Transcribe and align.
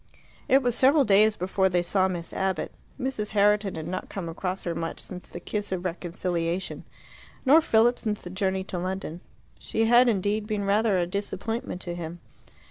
It 0.49 0.63
was 0.63 0.73
several 0.73 1.03
days 1.05 1.35
before 1.35 1.69
they 1.69 1.83
saw 1.83 2.07
Miss 2.07 2.33
Abbott. 2.33 2.71
Mrs. 2.99 3.29
Herriton 3.33 3.75
had 3.75 3.85
not 3.87 4.09
come 4.09 4.27
across 4.29 4.63
her 4.63 4.73
much 4.73 4.99
since 4.99 5.29
the 5.29 5.39
kiss 5.39 5.71
of 5.71 5.85
reconciliation, 5.85 6.85
nor 7.45 7.61
Philip 7.61 7.99
since 7.99 8.23
the 8.23 8.31
journey 8.31 8.63
to 8.63 8.79
London. 8.79 9.21
She 9.59 9.85
had, 9.85 10.09
indeed, 10.09 10.47
been 10.47 10.65
rather 10.65 10.97
a 10.97 11.05
disappointment 11.05 11.81
to 11.81 11.93
him. 11.93 12.19